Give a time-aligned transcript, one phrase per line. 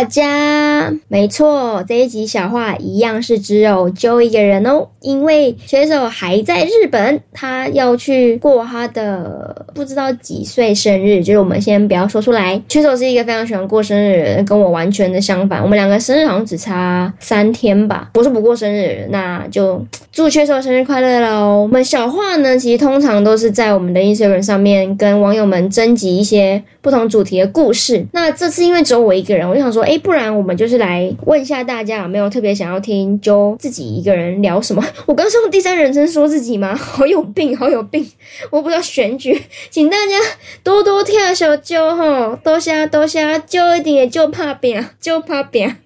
[0.00, 0.90] 大家。
[1.08, 12.62] 没错，这一集小话一样是只有 Joe 一个人哦，因为选手还在日本，他要去过他的不知道几岁生日，就是我们先不要说出来。
[12.70, 18.08] 选手是一个非常喜欢过生日的人，跟我完全的相反，我们两个生日好像只差三天吧。
[18.14, 21.60] 我是不过生日，那就祝选手生日快乐喽。
[21.60, 28.06] 我们小话呢，其实通常都是在我们的 Instagram 上面跟网友们征集一些不同主题的故事。
[28.12, 34.80] 那这次因为只有我一个人，我就想说，哎，不然我们就是来问一下大家有没有特别想要听就自己一个人聊什么？
[35.04, 36.72] 我刚是用第三人称说自己吗？
[36.76, 38.08] 好有病，好有病！
[38.50, 40.14] 我不知道选举，请大家
[40.62, 45.78] 多多跳小 Joe 哈，多谢多谢蕉一点就怕扁，就怕扁。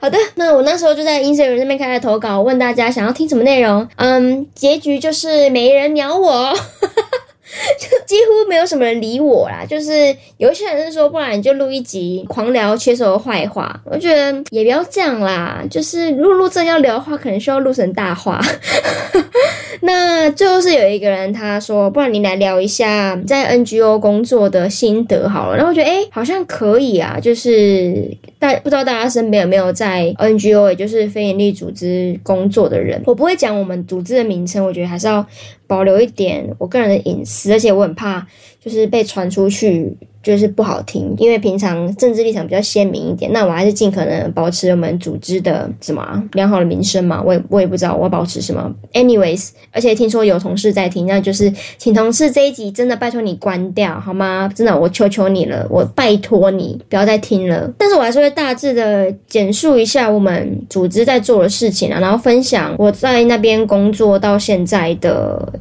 [0.00, 3.86] 好的，那我那时候就在 Instagram 那边开了投稿，问大家想要听什么内容。
[3.96, 6.56] 嗯，结局就是没人鸟我。
[7.78, 13.80] 就几乎没有什么人理我啦，就是有一些人是说，不然你就录一集狂聊切手的坏话。
[13.84, 18.40] 我觉得也不要这样啦，就是如果录真要聊的话，可能需要录成大话。
[19.82, 25.56] 那最后是有一个人他说，不然你来聊一下在 NGO 工作的心得好了。
[25.56, 33.00] 然后我觉得哎，好像可以啊，就是大不知道大家身边有没有在 NGO，也就是非营利组织工作的人。
[33.06, 35.24] 我不会讲我们组织的名称，我觉得还是要。
[35.66, 38.26] 保留一点我个人的隐私，而且我很怕
[38.60, 39.96] 就是被传出去。
[40.26, 47.22] 就是不好听，因为平常政治立场比较鲜明一点，那我还是尽可能保持我们组织的什么、良好的名声嘛。
[47.24, 48.68] 我也我也不知道我要保持什么。
[48.92, 54.50] Anyways，而且听说有同事在听，那就是请同事这一集真的拜托你关掉好吗？
[54.52, 57.72] 真的，我求求你了，我拜托你不要再听了。
[57.78, 65.52] 但是我还是会大致的简述一下我们组织在做的事情啊，然后分享我在那边工作到现在的。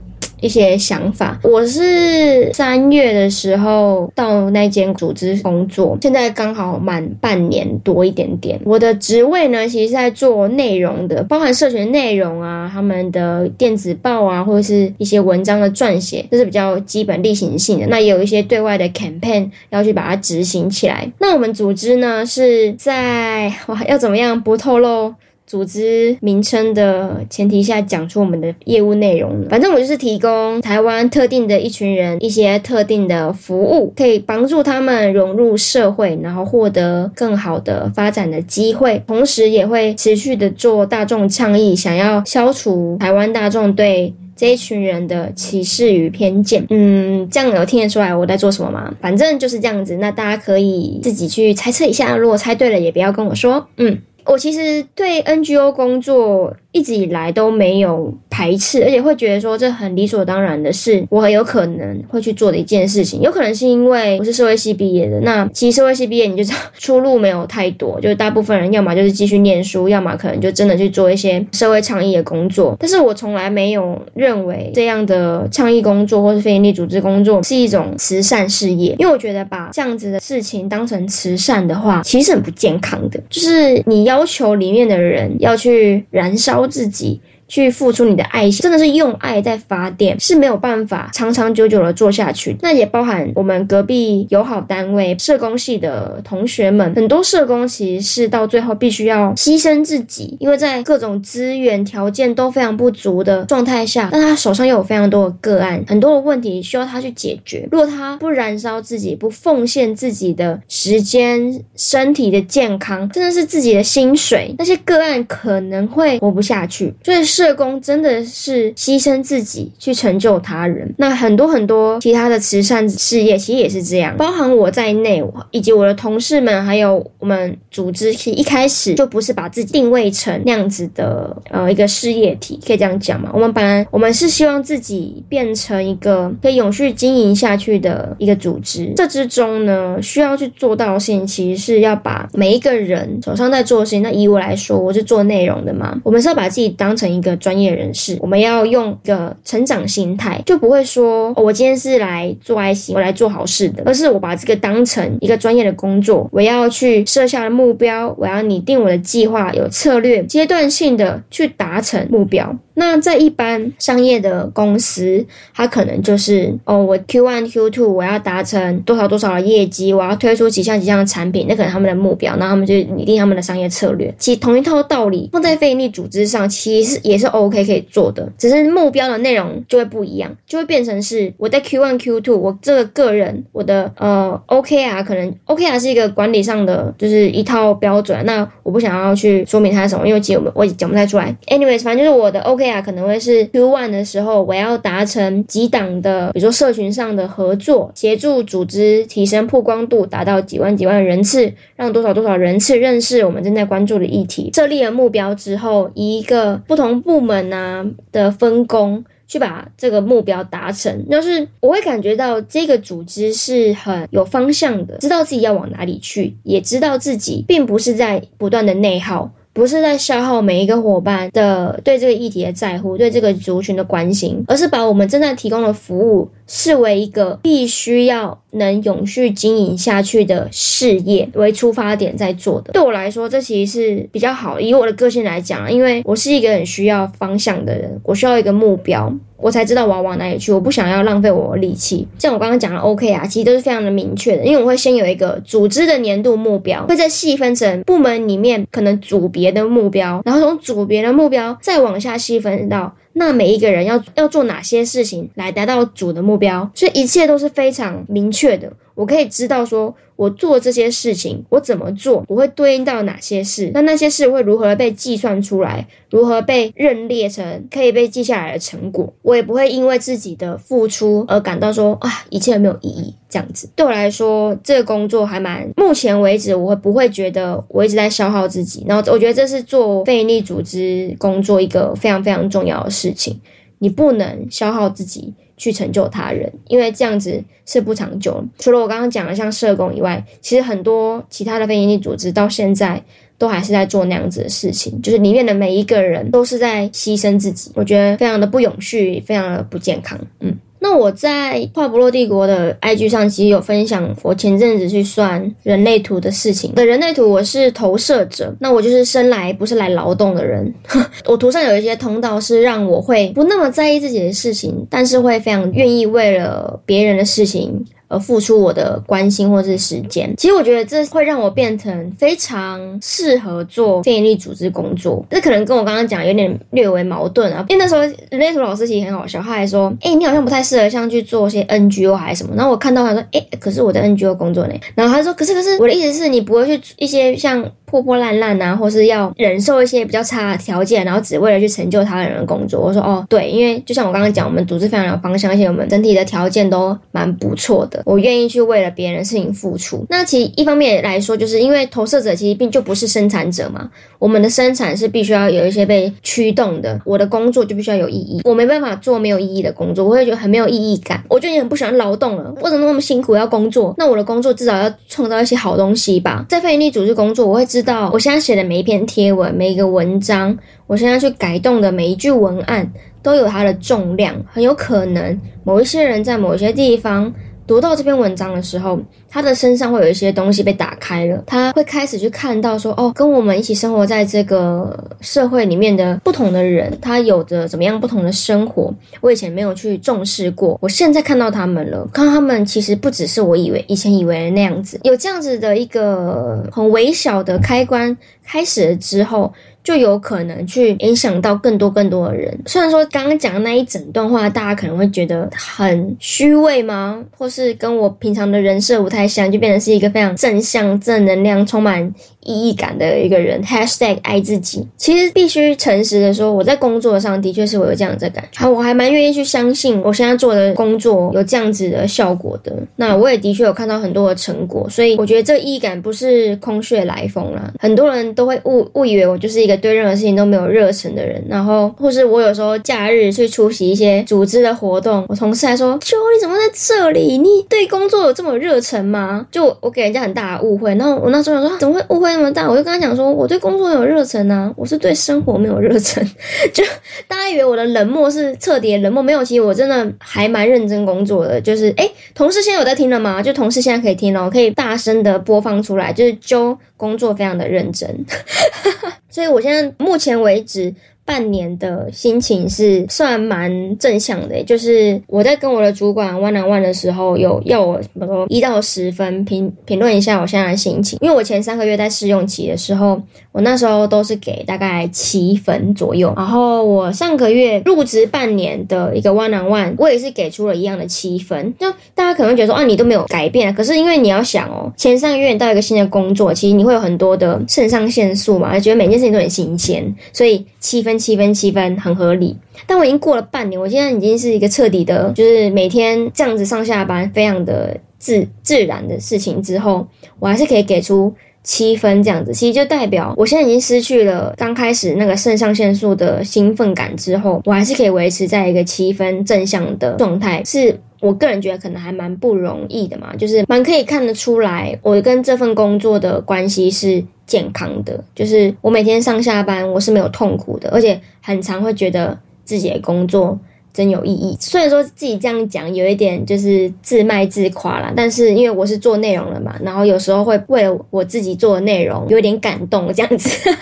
[0.41, 8.59] 一些想法，我是三月的时候到那间组织工作，现在刚好满半年多一点点。
[8.65, 17.87] 我的职位呢，其实是在做内容的，包含社群内容啊，他们的电子报啊，或者是一些文章的撰写，这是比较基本例行性的。
[17.87, 21.09] 那也有一些对外的 campaign 要去把它执行起来。
[21.19, 25.13] 那我们组织呢，是在哇，要怎么样不透露？
[25.47, 39.03] 组织名称的前提下讲出我们的业务内容，反正我就是提供台湾特定的一群人一些特定的服务，可以帮助他们融入社会，然后获得更好的发展的机会。
[39.05, 46.65] 同时也会持续的做大众倡议，想要消除台湾大众对这一群人的歧视与偏见。
[46.69, 48.93] 嗯，这样有听得出来我在做什么吗？
[48.99, 53.67] 反正就是这样子，那大家可以自己去猜测一下，如果猜对了也不要跟我说。
[53.77, 63.21] 嗯，我其实对 NGO 工作一直以来都没有排斥，而且会觉得说这很理所当然的事，我很有可能会去做的一件事情。
[63.21, 72.75] 有可能是因为我是社会系毕业的，那其实社会系毕业你就知道出路没有太多，就是大部分人要么就是继续念书，要么可能就真的去做一些社会倡议的工作。
[72.77, 83.17] 但是我从来没有认为这样的倡议工作或是非营利组织工作是一种慈善事业，因为我觉得把这样子的事情当成慈善的话，其实很不健康的。
[83.29, 86.64] 就是你要求里面的人要去燃烧。
[86.67, 87.21] 自己。
[87.47, 92.55] 去付出你的爱心，真的是用爱在发电，是没有办法长长久久的做下去。
[92.61, 107.67] 那也包含我们隔壁友好单位社工系的同学们，很多社工其实是到最后必须要牺牲自己，因为在各种资源条件都非常不足的状态下，但他手上又有非常多的个案，很多的问题需要他去解决。
[107.71, 116.93] 如果他不燃烧自己，不奉献自己的时间、身体的健康，甚至是自己的薪水，那些个案可能会活不下去。
[117.03, 117.23] 所以。
[117.35, 133.29] 社工真的是牺牲自己去成就他人，那很多很多其他的慈善事业其实也是这样，包含我在内，以及我的同事们，还有我们组织，其实一开始就不是把自己定位成那样子的呃一个事业体，可以这样讲嘛？
[133.33, 144.01] 我们本来我们是希望自己变成一个可以永续经营下去的一个组织，这之中呢，需要去做到的事情，其实是要把每一个人手上在做的事情。
[144.01, 147.35] 那以我来说，我是做内容的嘛，我们是要把自己当成一个。
[147.45, 162.57] 专业人士，我们要用一个成长心态，就不会说，我今天是来做爱心，我来做好事的，而是我把这个当成一个专业的工作，我要去设下的目标，我要拟定我的计划，有策略，阶段性的去达成目标。
[162.75, 174.13] 那在一般商业的公司，它可能就是哦，我 Q one Q two 我要达成多少多少的业绩，我要推出几项几项的产品，那可能他们的目标，然后他们就拟定他们的商业策略。
[174.17, 191.35] 其实同一套道理放在非营利组织上，其实也是 OK 可以做的，只是目标的内容就会不一样，就会变成是我在 Q one Q two 我这个个人我的呃 O K 啊可能 O K 啊是一个管理上的就是一套标准，那我不想要去说明它是什么，因为其实我们我讲不太出来。
[191.47, 204.51] Anyways，反正就是我的 O K 可能会是 Q one 的时候我要达成几档的，比如说社群上的合作，协助组织提升曝光度，达到几万几万人次，让多少多少人次认识我们正在关注的议题。
[204.53, 219.31] 设立了目标之后，以一个不同部门啊的分工去把这个目标达成，就是我会感觉到这个组织是很有方向的，知道自己要往哪里去，也知道自己并不是在不断的内耗。
[219.55, 232.73] 不是在消耗每一个伙伴的对这个议题的在乎，对这个族群的关心，而是把我们正在提供的服务视为一个必须要能永续经营下去的事业为出发点在做的。
[232.73, 234.59] 对我来说，这其实是比较好。
[234.59, 239.13] 以我的个性来讲，因为我是一个很需要方向的人，我需要一个目标。
[239.37, 242.07] 我才知道我要往哪里去，我不想要浪费我的力气。
[242.17, 258.71] 像我刚刚讲的，OK 啊其实都是非常的明确的，因为我会先有一个组织的年度目标，会再细分成部门里面可能组别的目标，然后从组别的目标再往下细分到那每一个人要要做哪些事情来达到主的目标，所以一切都是非常明确的。
[258.93, 269.13] 我可以知道说，我做这些事情，我怎么做，我会对应到哪些事，那那些事会如何被计算出来，如何被认列成可以被记下来的成果。
[269.21, 273.69] 我也不会因为自己的付出而感到说啊，一切没有意义这样子。
[273.75, 278.85] 对我来说，这个工作还蛮，目前为止，我会不会觉得我一直在消耗自己。
[278.87, 283.41] 然后我觉得这是做非营利组织工作一个非常非常重要的事情，
[283.79, 285.33] 你不能消耗自己。
[285.57, 288.43] 去成就他人，因为这样子是不长久。
[288.59, 293.01] 除了我刚刚讲的像社工以外，其实很多其他的非营利组织到现在
[293.37, 300.19] 都还是在做那样子的事情，就是里面的每一个人都是在牺牲自己，我觉得非常的不永续，非常的不健康。
[300.39, 300.55] 嗯。
[300.87, 306.75] 那我在话不落帝国的 IG 上其实有分享我前阵子去算人类图的事情。
[306.75, 310.71] 的人类图我是投射者，那我就是生来不是来劳动的人。
[311.25, 317.83] 我图上有一些通道是让我会不那么在意自己的事情，但是会非常愿意为了别人的事情。
[318.07, 325.25] 而付出我的关心或是时间，其实我觉得这会让我变成非常适合做非营利组织工作。
[325.29, 342.81] 这可能跟我刚刚讲有点略微矛盾啊，因为那时候人类图老师其实很好笑，他还说：“哎、你好像不太适合像去做些 NGO 还是什么。”然后我看到他说：“哎、可是我在 NGO 工作呢？”然后他说：“可是可是我的意思是你不会去一些像。”破破烂烂啊，或是要忍受一些比较差的条件，然后只为了去成就他人的工作。
[342.81, 348.01] 我说哦，对，因为就像我刚刚讲，我们组织非常有方向，而且我们整体的条件都蛮不错的。
[348.05, 350.05] 我愿意去为了别人的事情付出。
[350.09, 353.89] 那其实一方面来说，就是因为投射者其实并就不是生产者嘛，
[354.19, 356.99] 我们的生产是必须要有一些被驱动的。
[357.05, 361.23] 我的工作就必须要有意义，我没办法做没有意义的工作，我会觉得很没有意义感。
[361.29, 363.93] 我就已经很不喜欢劳动了，为什么那么辛苦要工作？
[363.97, 366.45] 那我的工作至少要创造一些好东西吧。
[366.49, 368.55] 在非营利组织工作，我会知道我现在写。
[368.55, 370.57] 的每一篇贴文，每一个文章，
[370.87, 372.89] 我现在去改动的每一句文案，
[373.21, 374.33] 都有它的重量。
[374.49, 377.33] 很有可能，某一些人在某些地方
[377.67, 399.51] 读到这篇文章的时候，他的身上会有一些东西被打开了，他会开始去看到说，哦，跟我们一起生活在这个社会里面的不同的人，他有着怎么样不同的生活，我以前没有去重视过，我现在看到他们了，看到他们其实不只是我以为以前以为的那样子，有这样子的一个很微小的开关开始了之后。
[399.85, 402.57] 就有可能去影响到更多更多的人。
[402.65, 407.23] 虽然说刚刚讲的那一整段话，大家可能会觉得很虚伪吗？
[407.37, 412.01] 或是跟我平常的人设不太像，就变成是一个非常正向、正能量、充满
[412.41, 413.61] 意义感的一个人。
[413.61, 414.87] Hashtag 爱自己。
[414.97, 418.59] 其实必须诚实的说，我在工作上的确是我有这样的感觉。
[418.59, 422.73] 好，我还蛮愿意去相信我现在做的工作有这样子的效果的。
[422.95, 427.71] 那我也的确有看到很多的成果，所以我觉得这意义感不是空穴来风啦。
[427.79, 429.74] 很多人都会误误以为我就是一个。
[429.77, 437.37] 对任何事情都没有热忱的人，然后或是我有时候假日去出席一些组织的活动，我同事还说：“就你怎么在这里？
[437.37, 440.93] 你对工作有这么热忱吗？”就我给人家很大的误会。
[440.95, 446.23] 然后我那时候想说：“怎么会误会那么大？”我就跟他讲说：“我对工作有热忱啊，我是对生活没有热忱。
[446.73, 446.83] ”就
[447.27, 451.59] 大家以为我的冷漠是彻底的冷漠，没有，其实我真的还蛮认真工作的。
[451.59, 453.41] 就是哎，同事现在有在听了吗？
[453.41, 456.13] 就同事现在可以听了，我可以大声的播放出来。
[456.13, 458.25] 就是就工作非常的认真。
[459.29, 460.93] 所以，我现在目前为止
[461.25, 473.21] 半年的心情是算蛮正向的，就是我在跟我的主管 one on one 的时候，有要我什么一到十分评评论一下我现在的心情，因为我前三个月在试用期的时候，
[473.55, 481.73] 我那时候都是给大概七分左右，然后我上个月入职半年的一个 one on one，我也是给出了一样的七分。
[481.79, 491.15] 就大家可能会觉得说啊，你都没有改变，可是因为你要想哦，前三个月你到一个新的工作，其实你会有很多的肾上腺素嘛，觉得每件事情都很新鲜，所以七分。
[491.15, 500.05] 七分七分很合理，但我已经过了半年，我现在已经是一个彻底的，就是每天这样子上下班，非常的自自然的事情之后，
[500.39, 501.33] 我还是可以给出
[501.65, 502.53] 七分这样子。
[502.53, 517.21] 其实就代表我现在已经失去了刚开始那个肾上腺素的兴奋感之后，我还是可以维持在一个七分正向的状态，是我个人觉得可能还蛮不容易的嘛，就是蛮可以看得出来，我跟这份工作的关系是。
[517.47, 523.55] 健康的，就是我每天上下班，我是没有痛苦的，而且很常会觉得自己的工作
[523.95, 524.57] 真有意义。
[524.59, 533.49] 虽然说自己这样讲有一点就是自卖自夸啦，但是因为我是做内容的嘛，然后有时候会为了我自己做的内容有点感动这样子。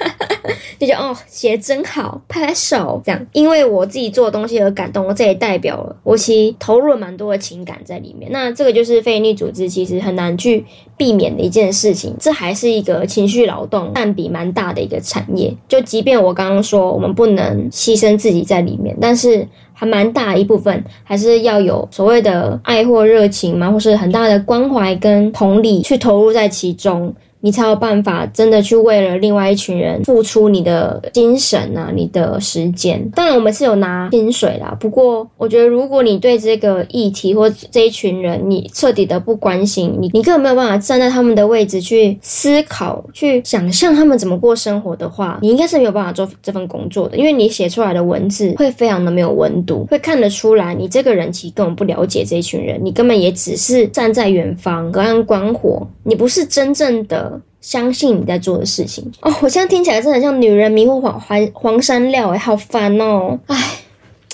[0.79, 3.27] 就觉得哦，写得真好，拍拍手这样。
[3.31, 8.29] 因为我自己做的东西而感动，这也代表了我其实投入了蛮多的情感在里面。
[8.33, 10.65] 那这个就是非营利组织其实很难去
[10.97, 12.13] 避免的一件事情。
[12.19, 15.55] 这还是一个情绪劳动占比蛮大的一个产业。
[15.69, 19.47] 就即便我刚刚说我们不能牺牲自己在里面，但是
[19.83, 27.13] 还蛮大一部分还是要有所谓的爱或热情嘛，或是很大的关怀跟同理去投入在其中。
[27.43, 33.05] 你才有办法真的去为了另外一群人付出你的精神啊，你的时间。
[33.13, 34.73] 当然，我们是有拿薪水啦。
[34.79, 47.17] 不过，我觉得如果你对这个议题或这一群人你彻底的不关心，你你根本没有办法站在他们的位置去思考、去想象他们怎么过生活的话，你应该是没有办法做这份工作的。
[47.17, 57.32] 因为你写出来的文字会非常的没有温度，会看得出来你这个人其实根本不了解这一群人，你根本也只是站在远方隔岸观火，你不是真正的。
[57.61, 63.39] 相信你在做的事情哦，我现在听起来真的很像女人迷惑黄黄黄山料哎，好烦哦！
[63.47, 63.57] 哎，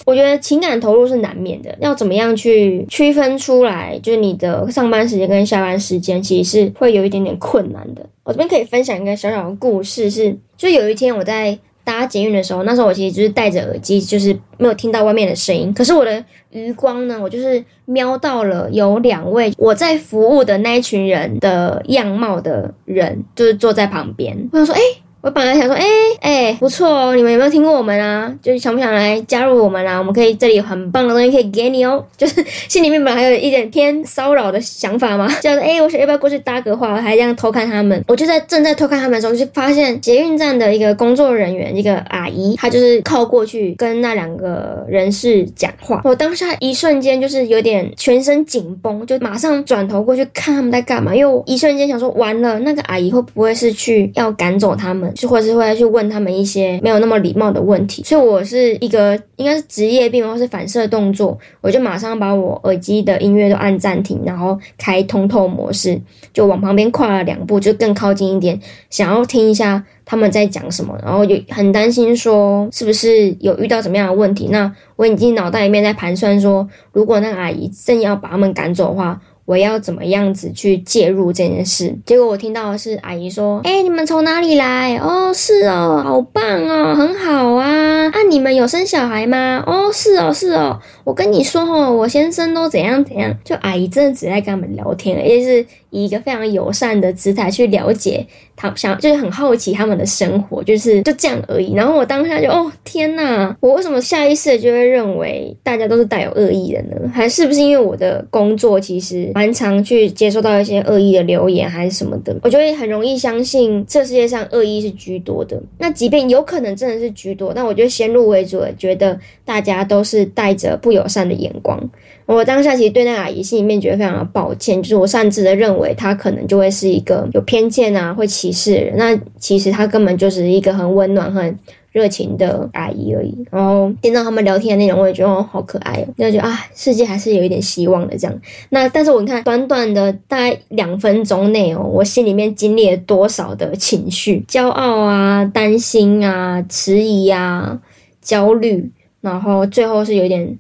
[0.06, 8.06] 我觉得情感投入是难免的，要怎么样去区分出来，就是你的上班时间跟下班时间，其实是会有一点点困难的。
[8.24, 11.58] 我这边可以分享一个小小的故事是，是就有一天我在。
[11.90, 15.74] 大家捷运的时候，那时候我其实就是戴着耳机，就是没有听到外面的声音。
[15.74, 24.38] 可是我的余光呢，我就是瞄到了有两位我在服务的那一群人的样貌的人，就是坐在旁边。
[24.52, 24.80] 我想说，哎。
[25.22, 25.84] 我本来想说，哎、
[26.22, 28.34] 欸、哎、不错哦，你们有没有听过我们啊？
[28.42, 30.00] 就是想不想来加入我们啊？
[30.00, 32.02] 我们可以这里有很棒的东西可以给你哦。
[32.16, 36.94] 就是心里面本来还有一点偏骚扰的想法嘛， 叫做哎、我想要不要过去搭个话？
[36.94, 38.02] 我还这样偷看他们。
[38.08, 46.00] 我就在正在偷看他们的时候，就发现捷运站的一个工作人员，一个阿姨，她就是靠过去跟那两个人士讲话。
[46.06, 55.09] 我当下一瞬间就是有点全身紧绷，就马上转头过去看他们在干嘛，因为我一瞬间想说，完了，那个阿姨会不会是去要赶走他们？
[55.16, 66.00] 就或者是会去问他们一些没有那么礼貌的问题，所以我是一个应该是职业病或是反射动作，我就马上把我耳机的音乐都按暂停，然后开通透模式，
[66.34, 74.48] 就往旁边跨了两步，就更靠近一点，想要听一下他们在讲什么，然后就很担心说是不是有遇到什么样的问题。
[74.52, 79.22] 那我已经脑袋里面在盘算说，如果那个阿姨正要把他们赶走的话。
[79.50, 81.98] 我要怎么样子去介入这件事？
[82.06, 84.96] 结果我听到的是阿姨说：“哎、你们从哪里来？
[84.98, 87.68] 哦，是哦，好棒哦，很好啊。
[88.10, 89.64] 啊，你们有生小孩吗？
[89.66, 90.80] 哦，是哦，是哦。
[91.04, 93.36] 我跟你说哦，我先生都怎样怎样。
[93.44, 101.74] 就阿姨真的只在跟他们聊天，而且是。”以一个非常友善的姿态去了解他，想就是很好奇他们的生活，就是就这样而已。
[101.74, 107.10] 然后我当下就哦天呐，我为什么下意识的就会认为大家都是带有恶意的呢？
[107.14, 112.36] 还是不是因为我的工作其实蛮常去接收到一些恶意的留言还是什么的？
[112.44, 115.62] 我就会很容易相信这世界上恶意是居多的。
[115.78, 121.90] 那即便有可能真的是居多，但我就先入为主的觉得大家都是带着不友善的眼光。
[122.26, 128.94] 我当下其实对那个阿姨心里面觉得非常的抱歉，就是我擅自的认为他可能就会是一个有偏见啊、会歧视的人。
[128.98, 131.58] 那其实他根本就是一个很温暖、很
[131.92, 133.46] 热情的阿姨而已。
[133.52, 138.42] 然后听到他们聊天的内容，我也觉得哦，好可爱哦，就啊，世界还是有一点希望的这样。
[138.70, 147.80] 那但是我看短短的大概两分钟内哦，我心里面经历了多少的情绪：骄傲啊、担心啊、迟疑啊、
[148.22, 150.58] 焦虑，然后最后是有点。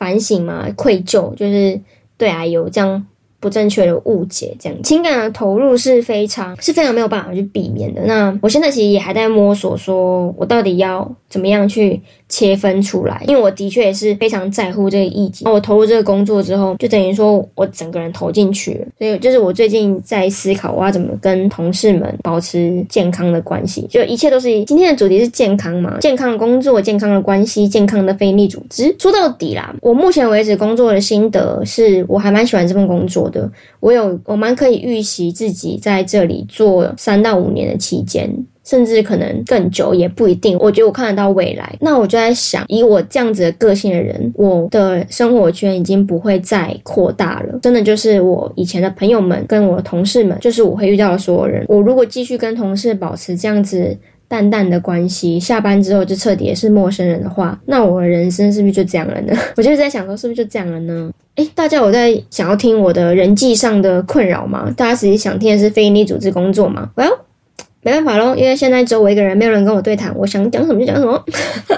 [0.00, 1.78] 反省嘛，愧疚，就是
[2.16, 3.04] 对啊，有这样
[3.40, 8.02] 不正确的误解，这样情感的投入是非常是非常没有办法去避免的。
[8.04, 15.44] 那我现在其实也还在摸索，说我到底要怎么样去切分出来，因为我的确也是非常在乎这个议题。
[15.44, 28.94] 那我投入这个工作之后，就等于说我整个人投进去了，所以就是我最近在思考，我要怎么跟同事们保持健康的关系，就一切都是今天的主题是健康嘛，健康的工作、健康的关系、健康的非利组织。
[28.98, 38.28] 说到底啦，我目前为止工作的心得是我还蛮喜欢这份工作的，我有我蛮可以预习自己在这里做三到五年的期间，
[38.64, 40.58] 甚至可能更久也不一定。
[40.58, 41.74] 我觉得我看得到未来。
[41.80, 47.58] 那我就在想，以我这样子的个性的人，我的生活圈已经不会再扩大了。
[47.62, 51.64] 真的就是我以前的朋友们跟我的同事们，就是我会遇到的所有人。
[51.68, 53.96] 我如果继续跟同事保持这样子。
[54.30, 59.36] 淡淡的关系，下班之后就彻底也是陌生人的话，那我的人生是不是就这样了呢？
[59.58, 61.10] 我就在想说，是不是就这样了呢？
[61.34, 64.72] 诶，大家有在想要听我的人际上的困扰吗？
[64.76, 67.18] 大家实际想听的是非营利组织工作吗？Well，
[67.82, 71.24] 没办法喽，因为现在只有我一个人，没有人跟我对谈，我想讲什么就讲什么。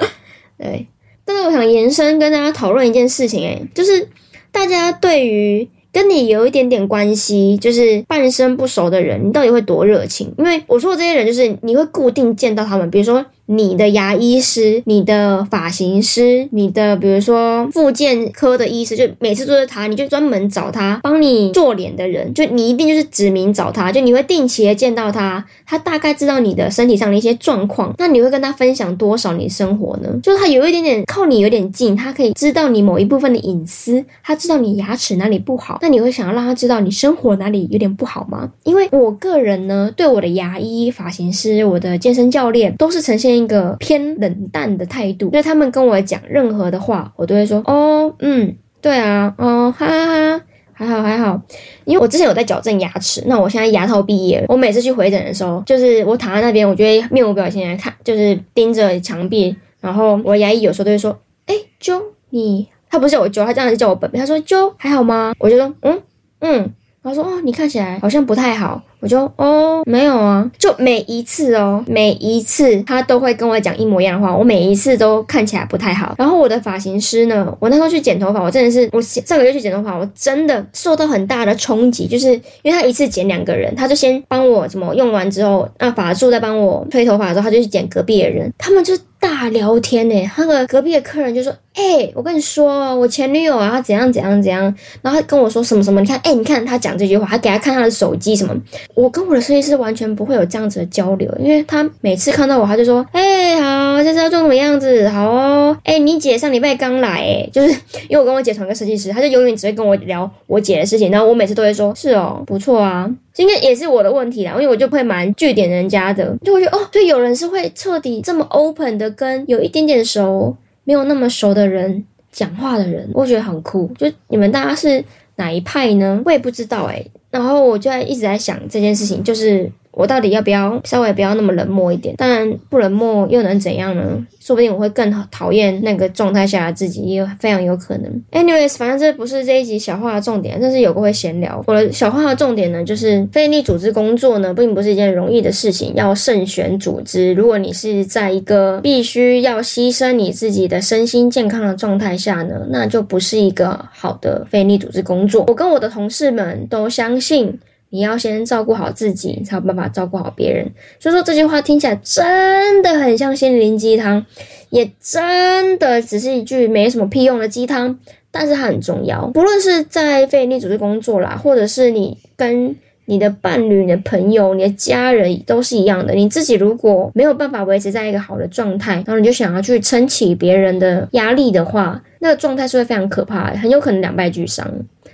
[0.58, 0.86] 对，
[1.24, 4.06] 但是我想延伸跟大家讨论一件事情，诶，就是
[4.50, 5.66] 大家对于。
[5.92, 10.32] 跟你有一点点关系，就是半生不熟的人，你到底会多热情？
[10.38, 13.24] 因为我说的这些人，就是你会固定见到他们，比如说。
[13.46, 30.08] 你的牙医师、你的发型师、你的比如说复健科的医师，就每次都是他，你就专门找他帮你做脸的人，就你一定就是指名找他，就你会定期的见到他，他大概知道你的身体上的一些状况，那你会跟他分享多少你的生活呢？
[30.22, 38.50] 就是他有一点点靠你有点近，他可以知道你某一部分的隐私，他知道你牙齿哪里不好，那你会想要让他知道你生活哪里有点不好吗？
[38.64, 50.40] 因为我个人呢，对我的牙医、发型师、我的健身教练都是呈现一个偏冷淡的态度，就是他们跟我讲任何的话，我都会说哦，嗯，对啊，哦，哈哈哈，
[50.72, 51.40] 还好还好。
[51.84, 65.34] 因为我之前有在矫正牙齿，那我现在牙套毕业了，我每次去回诊的时候，就是我躺在那边，我就会面无表情来看，就是盯着墙壁，然后我牙医有时候都会说，哎，Joe，你，他不是叫我揪他这样子叫我本名，他说揪还好吗？
[65.38, 66.00] 我就说，嗯
[66.40, 66.70] 嗯，
[67.02, 68.82] 他说哦，你看起来好像不太好。
[69.02, 76.14] 我就哦，没有啊，就每一次哦，每一次他都会跟我讲一模一样的话，我每一次都看起来不太好。
[76.16, 82.28] 然后我的发型师呢，我那时候去剪头发，我真的是，我上个月去剪头发，我真的受到很大的冲击，就是
[82.62, 90.30] 因为他一次剪两个人，他就先帮我怎么用完之后，那发术再帮我吹头发的时候，他就去剪隔壁的人，他们就大聊天呢。
[90.36, 94.62] 那个隔壁的客人就说：“哎、我跟你说，我前女友啊，怎样怎样怎样。”
[95.00, 98.52] 然后跟我说什么什么，你看，哎、你看他讲这句话，还给他看他的手机什么。
[98.96, 105.08] 我跟我的设计师完全不会有这样子的交流，因为他每次看到我，他就说：“哎、好，这是要做什么样子？
[105.08, 107.68] 好哦，哎、你姐上礼拜刚来，哎，就是
[108.08, 123.90] 因为我跟我姐同一个设计师，他就永远只会跟我聊我姐的事情，然后我每次都会说：是哦，不错啊，今天也是我的问题啦，因为我就会蛮据点人家的，就会觉得哦，所以有人是会彻底这么 open 的跟有一点点熟、没有那么熟的人讲话的人，我觉得很酷。
[123.98, 125.04] 就你们大家是
[125.36, 126.22] 哪一派呢？
[126.24, 129.70] 我也不知道哎、然后我就在一直在想这件事情，就是。
[129.92, 132.16] 我到底要不要稍微不要那么冷漠一点？
[132.16, 134.26] 当然不冷漠又能怎样呢？
[134.40, 138.22] 说不定我会更讨厌那个状态下的自己，也非常有可能。
[138.32, 141.62] Anyways，反正这不是这一集小话的重点，但是有个会闲聊。
[141.66, 147.32] 我的小话的重点呢，就是非营利组织工作呢，并不是一件容易的事情，要慎选组织。
[147.34, 155.44] 如果你是在一个必须要牺牲你自己的身心健康的状态下呢，那就不是一个好的非营利组织工作。
[155.48, 157.60] 我跟我的同事们都相信。
[157.92, 160.66] 你要先照顾好自己，才有办法照顾好别人。
[160.98, 164.24] 所以说这句话听起来真的很像心灵鸡汤，
[164.70, 167.98] 也真的只是一句没什么屁用的鸡汤，
[168.30, 169.26] 但是它很重要。
[169.26, 172.74] 不论是在非营利组织工作啦，或者是你跟
[173.04, 176.14] 你的伴侣、你的朋友、你的家人都是一样的。
[176.14, 184.66] 你自己如果没有办法维持在一个好的状态，然后你就想要去撑起别人的压力的话，那个状态是会非常可怕的，很有可能两败俱伤。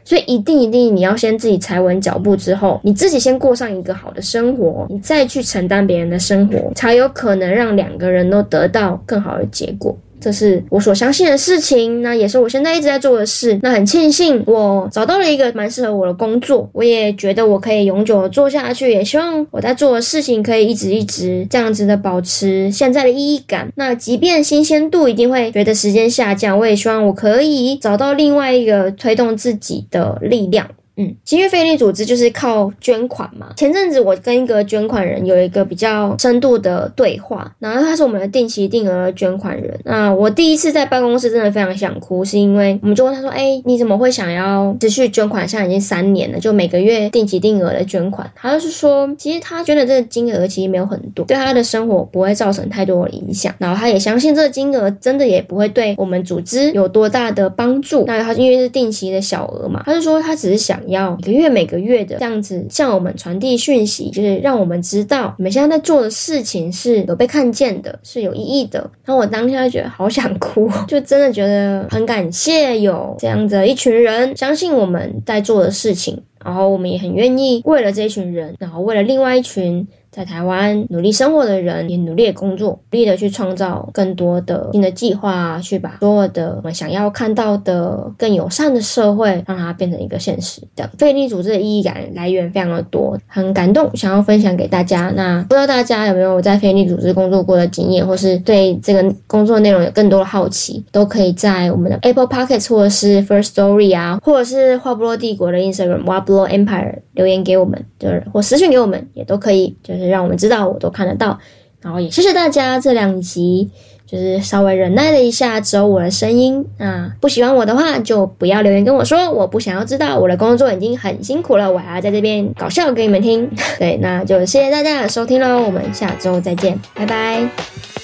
[0.08, 9.94] 所以一定一定，你要先自己踩稳脚步之后，你自己先过上一个好的生活，你再去承担别人的生活，才有可能让两个人都得到更好的结果。
[10.20, 13.58] 这是我所相信的事情，那也是我现在一直在做的事。
[13.62, 18.90] 那很庆幸我找到了一个蛮适合我的工作，我也觉得我可以永久的做下去。
[18.90, 23.70] 也希望我在做的事情可以一直一直这样子的保持现在的意义感。
[23.76, 30.66] 那即便新鲜度一定会随着时间下降，我也希望我可以找到另外一个推动自己的力量。
[30.98, 33.46] 嗯，其实非营利组织就是靠捐款嘛。
[33.56, 39.78] 前阵子我跟一个捐款人有一个比较深度的对话，然后他是我们的定期定额捐款人。
[39.84, 45.48] 那我第一次在办公室真的非常想哭，是因为我们就问他说：“哎，你怎么会想要持续捐款？
[45.48, 53.54] 现在已经三年了，就每个月定期定额的捐款。”他就是说，其实他捐的这个金额其实没有很多，对他的生活不会造成太多的影响。
[53.58, 58.04] 然后他也相信这个金额真的也不会对我们组织有多大的帮助。
[58.06, 68.78] 那他因为是定期的小额嘛，他就说他只是想要每个月每个月的这样子向我们传递讯息，就是让我们知道我们现在在做的事情是有被看见的，是有意义的。
[69.04, 79.86] 然后我当下就觉得好想哭， 就真的觉得很感谢有这样的一群人相信我们在做的事情，然后我们也很愿意为了这一群人，然后为了另外一群。
[80.18, 90.90] 在台湾努力生活的人，也努力的工作，努力的去创造更多的新的计划，去把所有的我们想要看到的更友善的社会，让它变成一个现实的。
[90.98, 95.12] 非营利组织的意义感来源非常的多，很感动，想要分享给大家。
[95.14, 110.07] 那不知道大家有没有在非营利组织工作过的经验，或是对这个工作内容有更多的好奇，都可以在我们的 Apple Pocket 或者是 First Story 啊，或者是话不落帝国的 Instagram 话不落 Empire 留言给我们，就是或私讯给我们也都可以，就是。
[110.08, 111.38] 让我们知道，我都看得到。
[111.80, 113.70] 然后也谢谢大家这两集，
[114.04, 116.64] 就是稍微忍耐了一下，只有我的声音。
[116.78, 119.30] 那，不喜欢我的话，就不要留言跟我说。
[119.30, 123.48] 我不想要知道，我的工作已经很辛苦了，我还要在这边搞笑给你们听。
[123.78, 127.97] 对，那就谢谢大家的收听喽，我们下周再见，拜拜。